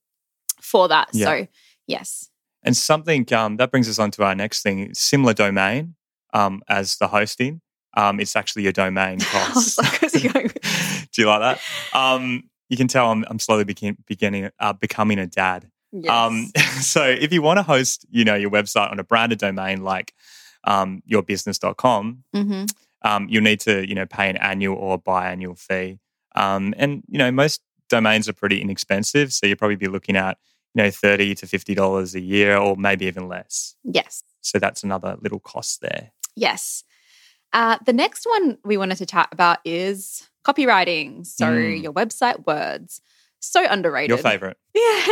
for 0.62 0.88
that. 0.90 1.10
Yeah. 1.14 1.26
So 1.26 1.48
yes, 1.88 2.30
And 2.64 2.78
something 2.78 3.26
um, 3.34 3.58
that 3.58 3.72
brings 3.72 3.90
us 3.90 3.98
on 4.00 4.12
to 4.12 4.24
our 4.24 4.36
next 4.36 4.62
thing 4.62 4.94
similar 4.94 5.34
domain 5.34 5.96
um, 6.34 6.62
as 6.68 6.98
the 6.98 7.08
hosting. 7.08 7.62
Um, 7.98 8.20
it's 8.20 8.36
actually 8.36 8.64
your 8.64 8.72
domain 8.72 9.20
I 9.34 9.52
was 9.54 9.76
costs. 9.76 9.78
like, 9.78 10.02
where's 10.02 10.14
he 10.14 10.28
going 10.30 10.46
with 10.48 11.08
Do 11.12 11.22
you 11.22 11.28
like 11.28 11.42
that? 11.42 11.60
Um, 11.98 12.44
you 12.70 12.78
can 12.78 12.88
tell 12.88 13.12
I'm, 13.12 13.26
I'm 13.30 13.40
slowly 13.40 13.64
begin, 13.66 13.98
beginning 14.06 14.50
uh, 14.60 14.74
becoming 14.74 15.20
a 15.20 15.28
dad. 15.28 15.70
yes. 15.92 16.10
Um, 16.12 16.52
so 16.82 17.04
if 17.04 17.34
you 17.34 17.42
want 17.42 17.58
to 17.58 17.64
host, 17.64 18.06
you 18.10 18.24
know, 18.24 18.36
your 18.36 18.50
website 18.52 18.92
on 18.92 19.00
a 19.00 19.04
branded 19.04 19.40
domain 19.40 19.84
like 19.84 20.14
um, 20.64 21.02
yourbusiness.com, 21.12 22.24
Mhm. 22.36 22.72
um, 23.02 23.28
you'll 23.30 23.44
need 23.44 23.60
to, 23.62 23.88
you 23.88 23.96
know, 23.96 24.06
pay 24.06 24.30
an 24.30 24.38
annual 24.38 24.78
or 24.78 25.02
biannual 25.02 25.58
fee. 25.58 26.00
Um, 26.36 26.74
and 26.78 27.04
you 27.10 27.18
know, 27.18 27.32
most 27.32 27.62
domains 27.90 28.30
are 28.30 28.34
pretty 28.34 28.62
inexpensive, 28.62 29.34
so 29.34 29.48
you'll 29.48 29.58
probably 29.58 29.76
be 29.76 29.88
looking 29.88 30.16
at, 30.16 30.38
you 30.74 30.84
know, 30.84 30.92
thirty 30.92 31.36
to 31.36 31.48
fifty 31.48 31.74
dollars 31.76 32.16
a 32.16 32.22
year, 32.22 32.58
or 32.58 32.76
maybe 32.78 33.06
even 33.06 33.28
less. 33.28 33.76
yes. 33.84 34.24
So 34.44 34.58
that's 34.58 34.84
another 34.84 35.18
little 35.22 35.40
cost 35.40 35.82
there. 35.82 36.12
Yes. 36.36 36.84
Uh, 37.54 37.78
the 37.86 37.94
next 37.94 38.26
one 38.26 38.58
we 38.66 38.76
wanted 38.78 38.98
to 38.98 39.06
chat 39.06 39.30
about 39.32 39.60
is 39.66 40.28
copywriting. 40.44 41.26
So, 41.28 41.46
Mm. 41.46 41.84
your 41.84 41.94
website 41.94 42.48
words. 42.48 43.02
So 43.40 43.64
underrated. 43.70 44.10
Your 44.10 44.18
favorite? 44.18 44.58
Yeah. 44.76 45.06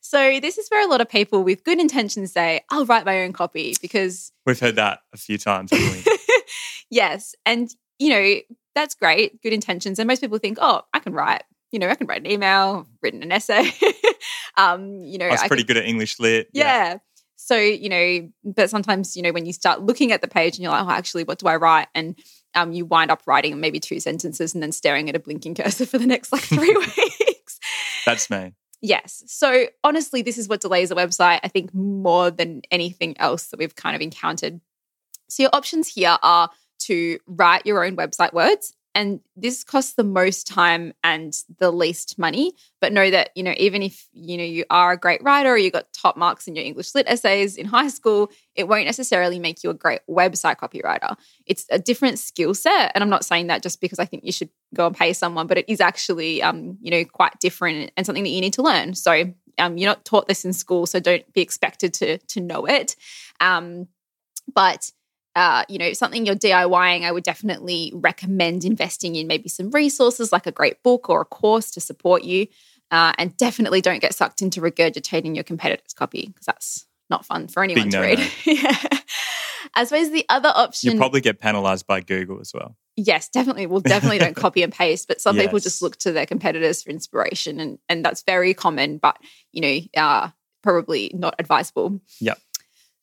so, 0.00 0.38
this 0.40 0.58
is 0.58 0.68
where 0.68 0.84
a 0.86 0.90
lot 0.90 1.00
of 1.00 1.08
people 1.08 1.42
with 1.42 1.64
good 1.64 1.80
intentions 1.80 2.32
say, 2.32 2.60
I'll 2.70 2.84
write 2.86 3.04
my 3.06 3.22
own 3.22 3.32
copy 3.32 3.74
because, 3.80 4.30
We've 4.46 4.58
heard 4.60 4.76
that 4.76 5.00
a 5.12 5.16
few 5.16 5.38
times, 5.38 5.70
haven't 5.72 6.04
we? 6.06 6.18
yes. 6.90 7.34
And, 7.46 7.70
you 7.98 8.10
know, 8.10 8.56
that's 8.74 8.94
great, 8.94 9.40
good 9.42 9.52
intentions. 9.52 9.98
And 9.98 10.06
most 10.06 10.20
people 10.20 10.38
think, 10.38 10.58
oh, 10.60 10.82
I 10.92 10.98
can 11.00 11.12
write. 11.12 11.42
You 11.72 11.78
know, 11.78 11.88
I 11.88 11.94
can 11.94 12.06
write 12.06 12.20
an 12.20 12.30
email, 12.30 12.86
written 13.02 13.22
an 13.22 13.32
essay. 13.32 13.70
um, 14.56 15.02
you 15.02 15.18
know, 15.18 15.26
I 15.26 15.32
was 15.32 15.42
I 15.42 15.48
pretty 15.48 15.64
good 15.64 15.76
at 15.76 15.84
English 15.84 16.20
lit. 16.20 16.48
yeah. 16.52 16.98
So, 17.44 17.56
you 17.56 17.88
know, 17.88 18.28
but 18.44 18.70
sometimes, 18.70 19.16
you 19.16 19.22
know, 19.22 19.32
when 19.32 19.46
you 19.46 19.52
start 19.52 19.82
looking 19.82 20.12
at 20.12 20.20
the 20.20 20.28
page 20.28 20.54
and 20.56 20.62
you're 20.62 20.70
like, 20.70 20.84
oh, 20.84 20.90
actually, 20.90 21.24
what 21.24 21.40
do 21.40 21.48
I 21.48 21.56
write? 21.56 21.88
And 21.92 22.16
um, 22.54 22.72
you 22.72 22.84
wind 22.84 23.10
up 23.10 23.22
writing 23.26 23.58
maybe 23.58 23.80
two 23.80 23.98
sentences 23.98 24.54
and 24.54 24.62
then 24.62 24.70
staring 24.70 25.08
at 25.08 25.16
a 25.16 25.18
blinking 25.18 25.56
cursor 25.56 25.84
for 25.84 25.98
the 25.98 26.06
next 26.06 26.30
like 26.30 26.42
three 26.42 26.74
weeks. 26.76 27.58
That's 28.06 28.30
me. 28.30 28.54
Yes. 28.80 29.24
So, 29.26 29.66
honestly, 29.82 30.22
this 30.22 30.38
is 30.38 30.48
what 30.48 30.60
delays 30.60 30.92
a 30.92 30.94
website, 30.94 31.40
I 31.42 31.48
think, 31.48 31.74
more 31.74 32.30
than 32.30 32.62
anything 32.70 33.18
else 33.18 33.46
that 33.46 33.58
we've 33.58 33.74
kind 33.74 33.96
of 33.96 34.02
encountered. 34.02 34.60
So, 35.28 35.42
your 35.42 35.50
options 35.52 35.88
here 35.88 36.18
are 36.22 36.48
to 36.80 37.18
write 37.26 37.66
your 37.66 37.84
own 37.84 37.96
website 37.96 38.32
words. 38.32 38.72
And 38.94 39.20
this 39.36 39.64
costs 39.64 39.94
the 39.94 40.04
most 40.04 40.46
time 40.46 40.92
and 41.02 41.34
the 41.58 41.70
least 41.70 42.18
money. 42.18 42.52
But 42.80 42.92
know 42.92 43.10
that, 43.10 43.30
you 43.34 43.42
know, 43.42 43.54
even 43.56 43.82
if, 43.82 44.06
you 44.12 44.36
know, 44.36 44.44
you 44.44 44.64
are 44.68 44.92
a 44.92 44.98
great 44.98 45.22
writer 45.22 45.50
or 45.50 45.56
you 45.56 45.70
got 45.70 45.92
top 45.92 46.16
marks 46.16 46.46
in 46.46 46.54
your 46.54 46.64
English 46.64 46.94
lit 46.94 47.06
essays 47.08 47.56
in 47.56 47.66
high 47.66 47.88
school, 47.88 48.30
it 48.54 48.68
won't 48.68 48.84
necessarily 48.84 49.38
make 49.38 49.64
you 49.64 49.70
a 49.70 49.74
great 49.74 50.00
website 50.10 50.56
copywriter. 50.56 51.16
It's 51.46 51.64
a 51.70 51.78
different 51.78 52.18
skill 52.18 52.52
set. 52.52 52.92
And 52.94 53.02
I'm 53.02 53.10
not 53.10 53.24
saying 53.24 53.46
that 53.46 53.62
just 53.62 53.80
because 53.80 53.98
I 53.98 54.04
think 54.04 54.24
you 54.24 54.32
should 54.32 54.50
go 54.74 54.86
and 54.86 54.96
pay 54.96 55.14
someone, 55.14 55.46
but 55.46 55.58
it 55.58 55.64
is 55.68 55.80
actually, 55.80 56.42
um, 56.42 56.76
you 56.82 56.90
know, 56.90 57.04
quite 57.04 57.38
different 57.40 57.92
and 57.96 58.04
something 58.04 58.24
that 58.24 58.30
you 58.30 58.40
need 58.42 58.54
to 58.54 58.62
learn. 58.62 58.94
So 58.94 59.32
um, 59.58 59.78
you're 59.78 59.88
not 59.90 60.04
taught 60.04 60.28
this 60.28 60.44
in 60.44 60.52
school, 60.52 60.86
so 60.86 61.00
don't 61.00 61.30
be 61.32 61.40
expected 61.40 61.94
to 61.94 62.18
to 62.18 62.40
know 62.40 62.66
it. 62.66 62.96
Um, 63.40 63.88
but 64.52 64.90
uh, 65.34 65.64
you 65.68 65.78
know, 65.78 65.92
something 65.92 66.26
you're 66.26 66.34
DIYing, 66.34 67.04
I 67.04 67.12
would 67.12 67.24
definitely 67.24 67.92
recommend 67.94 68.64
investing 68.64 69.16
in 69.16 69.26
maybe 69.26 69.48
some 69.48 69.70
resources 69.70 70.32
like 70.32 70.46
a 70.46 70.52
great 70.52 70.82
book 70.82 71.08
or 71.08 71.22
a 71.22 71.24
course 71.24 71.70
to 71.72 71.80
support 71.80 72.22
you. 72.24 72.46
Uh, 72.90 73.12
and 73.16 73.34
definitely 73.38 73.80
don't 73.80 74.00
get 74.00 74.14
sucked 74.14 74.42
into 74.42 74.60
regurgitating 74.60 75.34
your 75.34 75.44
competitor's 75.44 75.94
copy 75.94 76.26
because 76.26 76.44
that's 76.44 76.86
not 77.08 77.24
fun 77.24 77.48
for 77.48 77.62
anyone 77.62 77.88
to 77.88 77.96
no-no. 77.96 78.06
read. 78.06 78.30
yeah. 78.44 78.76
I 79.74 79.84
suppose 79.84 80.10
the 80.10 80.26
other 80.28 80.52
option, 80.54 80.92
You 80.92 80.98
probably 80.98 81.22
get 81.22 81.40
penalized 81.40 81.86
by 81.86 82.00
Google 82.00 82.40
as 82.40 82.52
well. 82.52 82.76
yes, 82.96 83.28
definitely. 83.30 83.66
Well, 83.66 83.80
definitely 83.80 84.18
don't 84.18 84.36
copy 84.36 84.62
and 84.62 84.72
paste, 84.72 85.08
but 85.08 85.20
some 85.20 85.36
people 85.36 85.58
just 85.58 85.80
look 85.80 85.96
to 85.98 86.12
their 86.12 86.26
competitors 86.26 86.82
for 86.82 86.90
inspiration, 86.90 87.60
and 87.60 87.78
and 87.88 88.04
that's 88.04 88.22
very 88.22 88.52
common. 88.52 88.98
But 88.98 89.16
you 89.52 89.62
know, 89.62 89.78
uh, 90.02 90.28
probably 90.62 91.10
not 91.14 91.34
advisable. 91.38 92.00
Yep. 92.20 92.38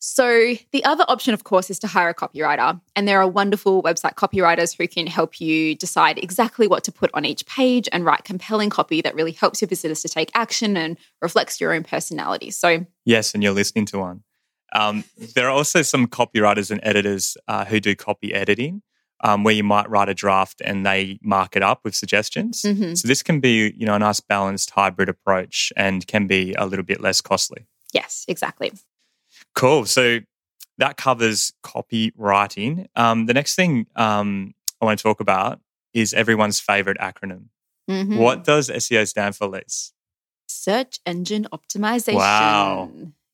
So, 0.02 0.54
the 0.72 0.82
other 0.84 1.04
option, 1.08 1.34
of 1.34 1.44
course, 1.44 1.68
is 1.68 1.78
to 1.80 1.86
hire 1.86 2.08
a 2.08 2.14
copywriter. 2.14 2.80
And 2.96 3.06
there 3.06 3.20
are 3.20 3.28
wonderful 3.28 3.82
website 3.82 4.14
copywriters 4.14 4.74
who 4.76 4.88
can 4.88 5.06
help 5.06 5.42
you 5.42 5.74
decide 5.74 6.18
exactly 6.18 6.66
what 6.66 6.84
to 6.84 6.92
put 6.92 7.10
on 7.12 7.26
each 7.26 7.44
page 7.44 7.86
and 7.92 8.02
write 8.02 8.24
compelling 8.24 8.70
copy 8.70 9.02
that 9.02 9.14
really 9.14 9.32
helps 9.32 9.60
your 9.60 9.68
visitors 9.68 10.00
to 10.00 10.08
take 10.08 10.30
action 10.34 10.74
and 10.78 10.96
reflects 11.20 11.60
your 11.60 11.74
own 11.74 11.84
personality. 11.84 12.50
So, 12.50 12.86
Yes, 13.04 13.34
and 13.34 13.42
you're 13.42 13.52
listening 13.52 13.84
to 13.86 13.98
one. 13.98 14.22
Um, 14.72 15.04
there 15.34 15.46
are 15.48 15.50
also 15.50 15.82
some 15.82 16.06
copywriters 16.06 16.70
and 16.70 16.80
editors 16.82 17.36
uh, 17.46 17.66
who 17.66 17.78
do 17.78 17.94
copy 17.94 18.32
editing, 18.32 18.80
um, 19.22 19.44
where 19.44 19.54
you 19.54 19.64
might 19.64 19.90
write 19.90 20.08
a 20.08 20.14
draft 20.14 20.62
and 20.64 20.86
they 20.86 21.18
mark 21.22 21.56
it 21.56 21.62
up 21.62 21.80
with 21.84 21.94
suggestions. 21.94 22.62
mhm. 22.62 22.96
So 22.96 23.06
this 23.06 23.22
can 23.22 23.40
be, 23.40 23.74
you 23.76 23.84
know, 23.84 23.96
a 23.96 23.98
nice 23.98 24.20
balanced 24.20 24.70
hybrid 24.70 25.10
approach 25.10 25.74
and 25.76 26.06
can 26.06 26.26
be 26.26 26.54
a 26.54 26.64
little 26.64 26.86
bit 26.86 27.02
less 27.02 27.20
costly. 27.20 27.66
yes, 27.92 28.24
exactly. 28.28 28.72
Cool. 29.54 29.84
So 29.86 30.20
that 30.78 30.96
covers 30.96 31.52
copywriting. 31.64 32.86
Um, 32.96 33.26
the 33.26 33.34
next 33.34 33.54
thing 33.54 33.86
um, 33.96 34.54
I 34.80 34.84
want 34.84 34.98
to 34.98 35.02
talk 35.02 35.20
about 35.20 35.60
is 35.92 36.14
everyone's 36.14 36.60
favorite 36.60 36.98
acronym, 36.98 37.46
Mhm. 37.88 38.18
What 38.18 38.44
does 38.44 38.68
SEO 38.70 39.06
stand 39.08 39.34
for, 39.34 39.48
Liz? 39.48 39.92
Search 40.48 41.00
engine 41.04 41.48
optimization. 41.52 42.14
Wow. 42.14 42.90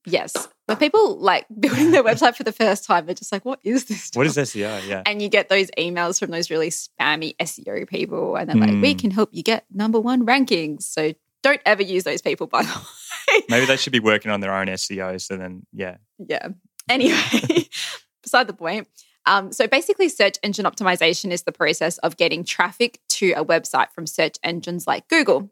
Yes. 0.07 0.33
But 0.67 0.79
people 0.79 1.19
like 1.19 1.47
building 1.61 1.91
their 1.91 2.03
website 2.11 2.37
for 2.37 2.43
the 2.45 2.53
first 2.53 2.85
time, 2.85 3.05
they're 3.07 3.15
just 3.15 3.33
like, 3.33 3.45
what 3.45 3.61
is 3.63 3.85
this? 3.85 4.11
What 4.15 4.27
is? 4.27 4.37
SEO? 4.37 4.87
Yeah. 4.87 5.03
And 5.05 5.21
you 5.21 5.29
get 5.29 5.49
those 5.51 5.71
emails 5.79 6.19
from 6.19 6.31
those 6.31 6.49
really 6.51 6.71
spammy 6.71 7.37
SEO 7.37 7.87
people, 7.87 8.37
and 8.37 8.49
they're 8.49 8.57
like, 8.57 8.81
we 8.83 8.93
Hmm. 8.93 8.99
can 8.99 9.11
help 9.11 9.29
you 9.33 9.43
get 9.43 9.65
number 9.73 10.01
one 10.01 10.25
rankings. 10.25 10.85
So 10.85 11.13
don't 11.43 11.61
ever 11.67 11.83
use 11.83 12.05
those 12.05 12.23
people, 12.23 12.47
by 12.47 12.63
the 12.63 12.69
way. 13.35 13.43
Maybe 13.51 13.67
they 13.67 13.77
should 13.77 13.93
be 13.93 14.01
working 14.01 14.31
on 14.31 14.41
their 14.41 14.55
own 14.55 14.69
SEO. 14.69 15.21
So 15.21 15.37
then, 15.37 15.67
yeah. 15.73 15.97
Yeah. 16.19 16.49
Anyway, 16.89 17.69
beside 18.23 18.47
the 18.47 18.53
point. 18.53 18.89
Um, 19.27 19.53
so 19.53 19.67
basically, 19.67 20.09
search 20.09 20.37
engine 20.43 20.65
optimization 20.65 21.33
is 21.33 21.43
the 21.43 21.53
process 21.53 21.99
of 21.99 22.17
getting 22.17 22.45
traffic 22.45 23.01
to 23.11 23.33
a 23.33 23.45
website 23.45 23.91
from 23.93 24.07
search 24.07 24.37
engines 24.43 24.87
like 24.87 25.09
Google. 25.09 25.51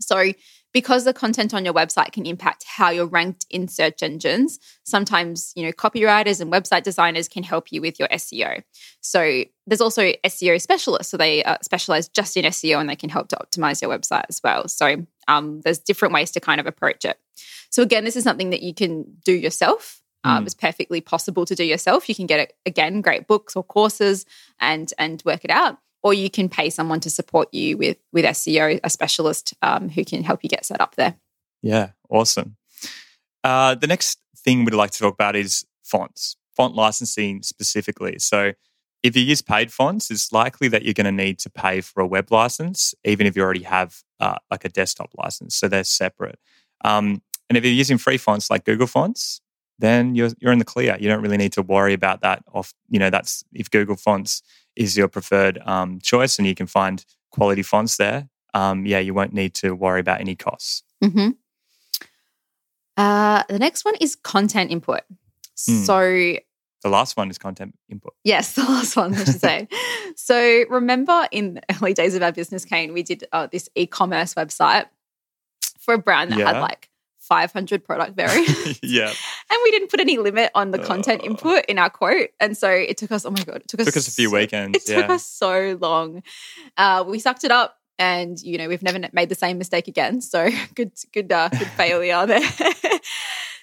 So, 0.00 0.32
because 0.72 1.04
the 1.04 1.12
content 1.12 1.52
on 1.52 1.64
your 1.64 1.74
website 1.74 2.12
can 2.12 2.26
impact 2.26 2.64
how 2.64 2.90
you're 2.90 3.06
ranked 3.06 3.44
in 3.50 3.66
search 3.66 4.02
engines, 4.02 4.58
sometimes 4.84 5.52
you 5.56 5.64
know 5.64 5.72
copywriters 5.72 6.40
and 6.40 6.52
website 6.52 6.82
designers 6.82 7.28
can 7.28 7.42
help 7.42 7.72
you 7.72 7.80
with 7.80 7.98
your 7.98 8.08
SEO. 8.08 8.62
So, 9.00 9.44
there's 9.66 9.80
also 9.80 10.12
SEO 10.24 10.60
specialists, 10.60 11.10
so 11.10 11.16
they 11.16 11.44
uh, 11.44 11.58
specialize 11.62 12.08
just 12.08 12.36
in 12.36 12.44
SEO 12.46 12.80
and 12.80 12.88
they 12.88 12.96
can 12.96 13.10
help 13.10 13.28
to 13.28 13.36
optimize 13.36 13.82
your 13.82 13.90
website 13.90 14.24
as 14.28 14.40
well. 14.42 14.68
So, 14.68 15.06
um, 15.28 15.60
there's 15.62 15.78
different 15.78 16.14
ways 16.14 16.30
to 16.32 16.40
kind 16.40 16.60
of 16.60 16.66
approach 16.66 17.04
it. 17.04 17.18
So, 17.70 17.82
again, 17.82 18.04
this 18.04 18.16
is 18.16 18.24
something 18.24 18.50
that 18.50 18.62
you 18.62 18.74
can 18.74 19.04
do 19.24 19.32
yourself. 19.32 20.02
Um, 20.24 20.42
Mm. 20.42 20.46
It's 20.46 20.54
perfectly 20.54 21.00
possible 21.00 21.46
to 21.46 21.54
do 21.54 21.64
yourself. 21.64 22.08
You 22.08 22.14
can 22.14 22.26
get 22.26 22.52
again 22.66 23.00
great 23.00 23.26
books 23.26 23.56
or 23.56 23.64
courses 23.64 24.26
and 24.60 24.92
and 24.98 25.22
work 25.24 25.44
it 25.44 25.50
out, 25.50 25.78
or 26.02 26.14
you 26.14 26.30
can 26.30 26.48
pay 26.48 26.70
someone 26.70 27.00
to 27.00 27.10
support 27.10 27.52
you 27.52 27.76
with 27.76 27.98
with 28.12 28.24
SEO, 28.24 28.80
a 28.82 28.90
specialist 28.90 29.54
um, 29.62 29.88
who 29.88 30.04
can 30.04 30.22
help 30.22 30.42
you 30.42 30.48
get 30.48 30.64
set 30.64 30.80
up 30.80 30.96
there. 30.96 31.16
Yeah. 31.62 31.90
Awesome. 32.08 32.56
Uh, 33.44 33.74
the 33.74 33.86
next 33.86 34.18
thing 34.36 34.64
we'd 34.64 34.74
like 34.74 34.90
to 34.90 34.98
talk 34.98 35.14
about 35.14 35.36
is 35.36 35.64
fonts, 35.82 36.36
font 36.56 36.74
licensing 36.74 37.42
specifically. 37.42 38.18
So, 38.18 38.52
if 39.02 39.16
you 39.16 39.22
use 39.22 39.40
paid 39.40 39.72
fonts, 39.72 40.10
it's 40.10 40.30
likely 40.32 40.68
that 40.68 40.82
you're 40.82 40.94
going 40.94 41.06
to 41.06 41.12
need 41.12 41.38
to 41.40 41.50
pay 41.50 41.80
for 41.80 42.02
a 42.02 42.06
web 42.06 42.30
license, 42.30 42.94
even 43.04 43.26
if 43.26 43.34
you 43.34 43.42
already 43.42 43.62
have 43.62 44.02
uh, 44.20 44.36
like 44.50 44.64
a 44.66 44.68
desktop 44.68 45.10
license. 45.16 45.56
So 45.56 45.68
they're 45.68 45.84
separate. 45.84 46.38
Um, 46.84 47.22
and 47.48 47.56
if 47.56 47.64
you're 47.64 47.72
using 47.72 47.96
free 47.96 48.18
fonts 48.18 48.50
like 48.50 48.64
Google 48.64 48.86
Fonts, 48.86 49.40
then 49.78 50.14
you're 50.14 50.30
you're 50.38 50.52
in 50.52 50.58
the 50.58 50.64
clear. 50.64 50.96
You 51.00 51.08
don't 51.08 51.22
really 51.22 51.38
need 51.38 51.52
to 51.54 51.62
worry 51.62 51.94
about 51.94 52.20
that. 52.20 52.44
Off, 52.52 52.74
you 52.90 52.98
know, 52.98 53.08
that's 53.08 53.42
if 53.54 53.70
Google 53.70 53.96
Fonts 53.96 54.42
is 54.80 54.96
your 54.96 55.08
preferred 55.08 55.58
um, 55.66 56.00
choice, 56.00 56.38
and 56.38 56.48
you 56.48 56.54
can 56.54 56.66
find 56.66 57.04
quality 57.30 57.62
fonts 57.62 57.98
there. 57.98 58.28
Um, 58.54 58.86
yeah, 58.86 58.98
you 58.98 59.12
won't 59.12 59.34
need 59.34 59.54
to 59.56 59.74
worry 59.74 60.00
about 60.00 60.20
any 60.20 60.34
costs. 60.34 60.82
Mm-hmm. 61.04 61.30
Uh, 62.96 63.42
the 63.48 63.58
next 63.58 63.84
one 63.84 63.94
is 64.00 64.16
content 64.16 64.70
input. 64.70 65.02
Hmm. 65.66 65.84
So 65.84 66.00
The 66.82 66.88
last 66.88 67.16
one 67.16 67.30
is 67.30 67.36
content 67.36 67.74
input. 67.90 68.14
Yes, 68.24 68.54
the 68.54 68.62
last 68.62 68.96
one, 68.96 69.14
I 69.14 69.24
should 69.24 69.40
say. 69.40 69.68
so, 70.16 70.64
remember 70.70 71.28
in 71.30 71.54
the 71.54 71.62
early 71.76 71.92
days 71.92 72.14
of 72.14 72.22
our 72.22 72.32
business, 72.32 72.64
Kane, 72.64 72.94
we 72.94 73.02
did 73.02 73.24
uh, 73.32 73.48
this 73.52 73.68
e 73.74 73.86
commerce 73.86 74.34
website 74.34 74.86
for 75.78 75.94
a 75.94 75.98
brand 75.98 76.32
that 76.32 76.40
had 76.40 76.60
like 76.60 76.88
500 77.30 77.82
product 77.84 78.14
variants. 78.16 78.80
yeah, 78.82 79.06
and 79.08 79.58
we 79.64 79.70
didn't 79.70 79.88
put 79.90 80.00
any 80.00 80.18
limit 80.18 80.50
on 80.54 80.72
the 80.72 80.78
content 80.78 81.22
Oh. 81.24 81.26
input 81.28 81.64
in 81.66 81.78
our 81.78 81.88
quote. 81.88 82.28
And 82.38 82.54
so 82.54 82.68
it 82.68 82.98
took 82.98 83.10
us, 83.12 83.24
oh 83.24 83.30
my 83.30 83.42
God, 83.42 83.62
it 83.62 83.68
took 83.68 83.80
us, 83.80 83.86
took 83.86 83.96
us 83.96 84.08
a 84.08 84.12
few 84.12 84.28
so- 84.28 84.34
weekends. 84.36 84.76
It 84.90 84.94
took 84.94 85.08
us 85.08 85.24
so 85.24 85.78
long. 85.80 86.22
Uh, 86.76 87.04
we 87.06 87.18
sucked 87.18 87.44
it 87.44 87.50
up. 87.50 87.76
And 87.98 88.40
you 88.40 88.56
know 88.56 88.66
we've 88.66 88.82
never 88.82 88.98
made 89.12 89.28
the 89.28 89.34
same 89.34 89.58
mistake 89.58 89.86
again. 89.86 90.22
So 90.22 90.48
good, 90.74 90.92
good, 91.12 91.30
uh, 91.30 91.50
good 91.50 91.68
failure 91.76 92.24
there. 92.26 92.40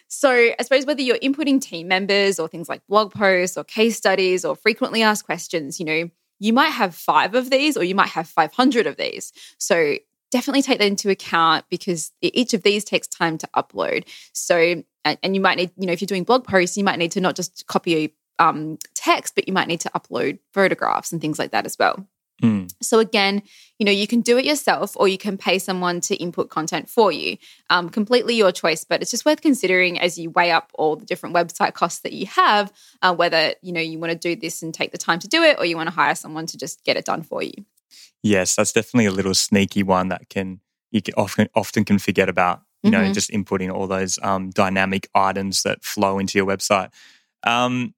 So, 0.09 0.29
I 0.31 0.55
suppose 0.61 0.85
whether 0.85 1.01
you're 1.01 1.17
inputting 1.19 1.59
team 1.59 1.87
members 1.89 2.39
or 2.39 2.47
things 2.47 2.69
like 2.69 2.81
blog 2.87 3.11
posts 3.13 3.57
or 3.57 3.63
case 3.65 3.97
studies 3.97 4.45
or 4.45 4.55
frequently 4.55 5.03
asked 5.03 5.25
questions, 5.25 5.79
you 5.79 5.85
know, 5.85 6.09
you 6.39 6.53
might 6.53 6.69
have 6.69 6.95
five 6.95 7.35
of 7.35 7.49
these 7.49 7.75
or 7.75 7.83
you 7.83 7.93
might 7.95 8.09
have 8.09 8.27
500 8.29 8.87
of 8.87 8.95
these. 8.95 9.33
So, 9.57 9.95
definitely 10.31 10.61
take 10.61 10.79
that 10.79 10.87
into 10.87 11.09
account 11.09 11.65
because 11.69 12.11
each 12.21 12.53
of 12.53 12.63
these 12.63 12.83
takes 12.83 13.07
time 13.07 13.37
to 13.37 13.49
upload. 13.55 14.07
So, 14.33 14.83
and, 15.05 15.17
and 15.23 15.35
you 15.35 15.41
might 15.41 15.57
need, 15.57 15.71
you 15.77 15.87
know, 15.87 15.93
if 15.93 16.01
you're 16.01 16.07
doing 16.07 16.23
blog 16.23 16.45
posts, 16.45 16.77
you 16.77 16.83
might 16.83 16.99
need 16.99 17.11
to 17.13 17.21
not 17.21 17.35
just 17.35 17.65
copy 17.67 18.15
um, 18.39 18.77
text, 18.93 19.35
but 19.35 19.47
you 19.47 19.53
might 19.53 19.67
need 19.67 19.81
to 19.81 19.89
upload 19.89 20.39
photographs 20.53 21.11
and 21.11 21.21
things 21.21 21.39
like 21.39 21.51
that 21.51 21.65
as 21.65 21.77
well. 21.77 22.07
Mm. 22.41 22.71
So 22.83 22.99
again, 22.99 23.41
you 23.79 23.85
know, 23.85 23.91
you 23.91 24.05
can 24.05 24.21
do 24.21 24.37
it 24.37 24.45
yourself 24.45 24.95
or 24.95 25.07
you 25.07 25.17
can 25.17 25.37
pay 25.37 25.57
someone 25.57 26.01
to 26.01 26.15
input 26.15 26.49
content 26.49 26.87
for 26.87 27.11
you. 27.11 27.37
Um, 27.69 27.89
completely 27.89 28.35
your 28.35 28.51
choice, 28.51 28.83
but 28.83 29.01
it's 29.01 29.09
just 29.09 29.25
worth 29.25 29.41
considering 29.41 29.99
as 29.99 30.19
you 30.19 30.29
weigh 30.29 30.51
up 30.51 30.71
all 30.75 30.95
the 30.95 31.05
different 31.05 31.35
website 31.35 31.73
costs 31.73 32.01
that 32.01 32.13
you 32.13 32.27
have, 32.27 32.71
uh, 33.01 33.15
whether 33.15 33.53
you 33.61 33.71
know 33.71 33.81
you 33.81 33.97
want 33.97 34.11
to 34.11 34.17
do 34.17 34.39
this 34.39 34.61
and 34.61 34.73
take 34.73 34.91
the 34.91 34.97
time 34.99 35.19
to 35.19 35.27
do 35.27 35.41
it, 35.41 35.57
or 35.57 35.65
you 35.65 35.75
want 35.75 35.89
to 35.89 35.95
hire 35.95 36.15
someone 36.15 36.45
to 36.47 36.57
just 36.57 36.83
get 36.83 36.95
it 36.95 37.05
done 37.05 37.23
for 37.23 37.41
you. 37.41 37.53
Yes, 38.23 38.55
that's 38.55 38.71
definitely 38.73 39.05
a 39.05 39.11
little 39.11 39.33
sneaky 39.33 39.83
one 39.83 40.09
that 40.09 40.29
can 40.29 40.61
you 40.91 41.01
can 41.01 41.13
often 41.15 41.47
often 41.55 41.83
can 41.85 41.99
forget 41.99 42.29
about. 42.29 42.61
You 42.83 42.91
know, 42.91 43.01
Mhm. 43.01 43.13
just 43.13 43.31
inputting 43.31 43.73
all 43.73 43.87
those 43.87 44.19
um, 44.21 44.51
dynamic 44.51 45.09
items 45.15 45.63
that 45.63 45.83
flow 45.83 46.19
into 46.19 46.37
your 46.37 46.45
website. 46.47 46.89
Um, 47.43 47.93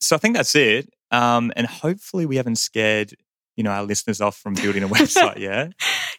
so 0.00 0.14
I 0.16 0.18
think 0.18 0.36
that's 0.36 0.54
it. 0.54 0.90
Um, 1.10 1.50
and 1.56 1.66
hopefully 1.66 2.26
we 2.26 2.36
haven't 2.36 2.56
scared 2.56 3.14
you 3.56 3.64
know 3.64 3.70
our 3.70 3.82
listeners 3.84 4.20
off 4.20 4.36
from 4.36 4.54
building 4.54 4.82
a 4.82 4.88
website. 4.96 5.38
Yeah. 5.38 5.68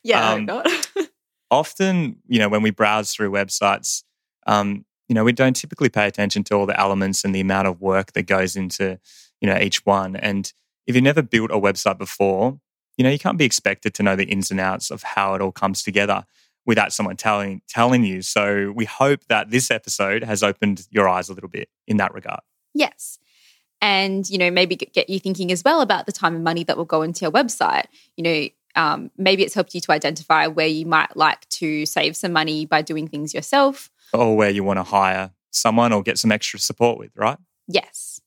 Yeah, 0.04 0.32
Um, 0.34 0.46
not. 0.46 0.68
often, 1.52 2.18
you 2.28 2.40
know, 2.40 2.50
when 2.50 2.62
we 2.62 2.72
browse 2.72 3.14
through 3.14 3.32
websites, 3.32 4.04
um, 4.48 4.86
you 5.08 5.16
know, 5.16 5.24
we 5.24 5.32
don't 5.34 5.56
typically 5.56 5.90
pay 5.90 6.08
attention 6.08 6.44
to 6.46 6.56
all 6.56 6.66
the 6.66 6.80
elements 6.80 7.24
and 7.24 7.34
the 7.34 7.40
amount 7.42 7.68
of 7.68 7.80
work 7.82 8.14
that 8.14 8.24
goes 8.24 8.56
into, 8.56 9.00
you 9.42 9.48
know, 9.48 9.58
each 9.60 9.86
one. 9.86 10.16
And 10.16 10.52
if 10.88 10.96
you've 10.96 11.04
never 11.04 11.22
built 11.22 11.52
a 11.52 11.56
website 11.60 11.98
before, 11.98 12.60
you 12.98 13.04
know, 13.04 13.10
you 13.10 13.20
can't 13.20 13.38
be 13.38 13.46
expected 13.46 13.94
to 13.96 14.04
know 14.04 14.16
the 14.16 14.26
ins 14.26 14.52
and 14.52 14.60
outs 14.60 14.92
of 14.92 15.04
how 15.04 15.34
it 15.36 15.42
all 15.42 15.52
comes 15.52 15.84
together 15.84 16.26
without 16.66 16.94
someone 16.94 17.18
telling 17.18 17.62
telling 17.68 18.04
you. 18.04 18.22
So 18.22 18.72
we 18.76 18.86
hope 18.86 19.26
that 19.28 19.50
this 19.50 19.72
episode 19.72 20.24
has 20.24 20.44
opened 20.44 20.88
your 20.90 21.10
eyes 21.10 21.30
a 21.30 21.34
little 21.34 21.50
bit 21.50 21.70
in 21.88 21.98
that 21.98 22.14
regard. 22.14 22.42
Yes. 22.74 23.20
And, 23.82 24.30
you 24.30 24.38
know, 24.38 24.50
maybe 24.50 24.78
get 24.78 25.10
you 25.10 25.20
thinking 25.20 25.52
as 25.52 25.64
well 25.64 25.82
about 25.82 26.06
the 26.06 26.14
time 26.14 26.36
and 26.36 26.44
money 26.44 26.64
that 26.64 26.78
will 26.78 26.86
go 26.86 27.02
into 27.02 27.26
your 27.26 27.32
website. 27.32 27.86
You 28.16 28.24
know, 28.24 28.48
um, 28.76 29.12
maybe 29.18 29.44
it's 29.44 29.54
helped 29.54 29.76
you 29.76 29.82
to 29.82 29.92
identify 29.92 30.48
where 30.48 30.68
you 30.68 30.86
might 30.86 31.18
like 31.18 31.48
to 31.50 31.86
save 31.86 32.16
some 32.16 32.32
money 32.32 32.66
by 32.66 32.82
doing 32.82 33.10
things 33.10 33.34
yourself. 33.34 33.92
Or 34.14 34.38
where 34.38 34.50
you 34.50 34.64
want 34.64 34.78
to 34.78 34.84
hire 34.84 35.32
someone 35.52 35.92
or 35.92 36.02
get 36.02 36.18
some 36.18 36.32
extra 36.32 36.60
support 36.60 36.98
with, 36.98 37.12
right? 37.16 37.38
Yes. 37.68 38.22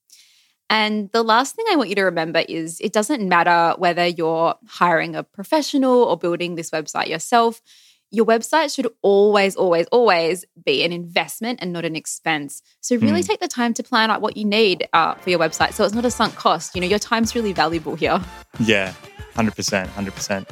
And 0.69 1.11
the 1.13 1.23
last 1.23 1.55
thing 1.55 1.65
I 1.71 1.77
want 1.77 1.89
you 1.91 1.95
to 1.97 2.03
remember 2.03 2.43
is 2.49 2.81
it 2.81 2.93
doesn't 2.93 3.27
matter 3.27 3.75
whether 3.79 4.07
you're 4.07 4.55
hiring 4.67 5.15
a 5.15 5.23
professional 5.23 6.03
or 6.05 6.17
building 6.17 6.57
this 6.57 6.71
website 6.71 7.07
yourself. 7.09 7.61
Your 8.11 8.25
website 8.27 8.75
should 8.75 8.89
always, 9.03 9.57
always, 9.57 9.87
always 9.93 10.45
be 10.65 10.85
an 10.85 10.93
investment 10.93 11.59
and 11.63 11.73
not 11.73 11.85
an 11.85 11.95
expense. 11.97 12.63
So, 12.81 12.97
really 12.97 13.21
Hmm. 13.23 13.27
take 13.27 13.41
the 13.41 13.49
time 13.49 13.75
to 13.75 13.83
plan 13.83 14.11
out 14.11 14.21
what 14.21 14.37
you 14.37 14.45
need 14.45 14.89
uh, 14.93 15.15
for 15.15 15.31
your 15.31 15.39
website 15.41 15.73
so 15.73 15.85
it's 15.85 15.95
not 15.95 16.05
a 16.05 16.11
sunk 16.11 16.35
cost. 16.37 16.75
You 16.75 16.81
know, 16.81 16.87
your 16.87 17.01
time's 17.01 17.35
really 17.35 17.53
valuable 17.53 17.95
here. 17.97 18.21
Yeah, 18.61 18.93
100%. 19.35 19.89
100%. 19.89 20.47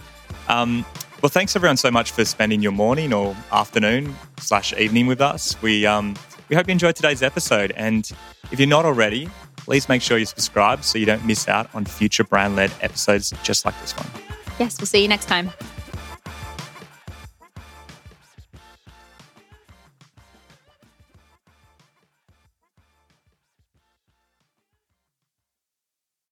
Um, 0.49 0.85
well, 1.23 1.31
thanks 1.31 1.57
everyone 1.57 1.77
so 1.77 1.91
much 1.91 2.11
for 2.11 2.25
spending 2.25 2.61
your 2.61 2.73
morning 2.73 3.13
or 3.13 3.37
afternoon 3.53 4.15
slash 4.39 4.73
evening 4.75 5.07
with 5.07 5.21
us. 5.21 5.61
We, 5.63 5.87
um, 5.87 6.17
we 6.49 6.57
hope 6.57 6.67
you 6.69 6.73
enjoyed 6.73 6.97
today's 6.97 7.23
episode. 7.23 7.73
And 7.77 8.11
if 8.51 8.59
you're 8.61 8.69
not 8.69 8.85
already, 8.85 9.31
please 9.65 9.89
make 9.89 10.03
sure 10.03 10.19
you 10.19 10.27
subscribe 10.27 10.85
so 10.85 10.99
you 10.99 11.07
don't 11.07 11.25
miss 11.25 11.49
out 11.49 11.69
on 11.75 11.85
future 11.85 12.25
brand 12.25 12.57
led 12.57 12.73
episodes 12.81 13.33
just 13.43 13.65
like 13.65 13.79
this 13.81 13.93
one. 13.97 14.09
Yes, 14.59 14.79
we'll 14.79 14.87
see 14.87 15.03
you 15.03 15.09
next 15.09 15.27
time. 15.27 15.51